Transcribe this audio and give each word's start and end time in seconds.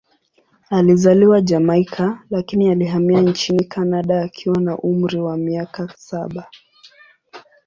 Alizaliwa 0.69 1.41
Jamaika, 1.41 2.21
lakini 2.29 2.69
alihamia 2.69 3.21
nchini 3.21 3.63
Kanada 3.63 4.21
akiwa 4.21 4.61
na 4.61 4.77
umri 4.77 5.19
wa 5.19 5.37
miaka 5.37 5.93
saba. 5.97 6.47